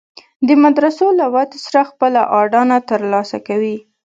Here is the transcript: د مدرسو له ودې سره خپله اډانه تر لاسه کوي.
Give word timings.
د 0.47 0.49
مدرسو 0.63 1.05
له 1.19 1.25
ودې 1.33 1.57
سره 1.65 1.81
خپله 1.89 2.21
اډانه 2.39 2.77
تر 2.89 3.01
لاسه 3.13 3.37
کوي. 3.47 3.77